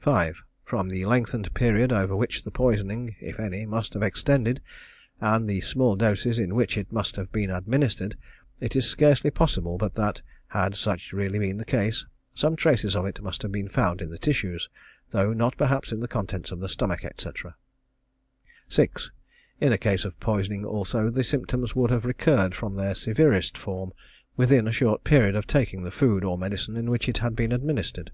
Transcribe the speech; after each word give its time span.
5. 0.00 0.42
From 0.66 0.90
the 0.90 1.06
lengthened 1.06 1.54
period 1.54 1.90
over 1.90 2.14
which 2.14 2.42
the 2.44 2.50
poisoning, 2.50 3.16
if 3.22 3.40
any, 3.40 3.64
must 3.64 3.94
have 3.94 4.02
extended, 4.02 4.60
and 5.18 5.48
the 5.48 5.62
small 5.62 5.96
doses 5.96 6.38
in 6.38 6.54
which 6.54 6.76
it 6.76 6.92
must 6.92 7.16
have 7.16 7.32
been 7.32 7.48
administered, 7.50 8.18
it 8.60 8.76
is 8.76 8.86
scarcely 8.86 9.30
possible 9.30 9.78
but 9.78 9.94
that, 9.94 10.20
had 10.48 10.74
such 10.74 11.10
really 11.14 11.38
been 11.38 11.56
the 11.56 11.64
case, 11.64 12.04
some 12.34 12.54
traces 12.54 12.94
of 12.94 13.06
it 13.06 13.22
must 13.22 13.40
have 13.40 13.50
been 13.50 13.66
found 13.66 14.02
in 14.02 14.10
the 14.10 14.18
tissues, 14.18 14.68
though 15.08 15.32
not 15.32 15.56
perhaps 15.56 15.90
in 15.90 16.00
the 16.00 16.06
contents 16.06 16.52
of 16.52 16.60
the 16.60 16.68
stomach, 16.68 17.00
&c. 17.16 17.30
6. 18.68 19.10
In 19.58 19.72
a 19.72 19.78
case 19.78 20.04
of 20.04 20.20
poisoning 20.20 20.66
also, 20.66 21.08
the 21.08 21.24
symptoms 21.24 21.74
would 21.74 21.90
have 21.90 22.04
recurred 22.04 22.54
in 22.62 22.76
their 22.76 22.94
severest 22.94 23.56
form 23.56 23.94
within 24.36 24.68
a 24.68 24.70
short 24.70 25.02
period 25.02 25.34
of 25.34 25.46
taking 25.46 25.82
the 25.82 25.90
food 25.90 26.24
or 26.24 26.36
medicine 26.36 26.76
in 26.76 26.90
which 26.90 27.08
it 27.08 27.16
had 27.16 27.34
been 27.34 27.52
administered. 27.52 28.10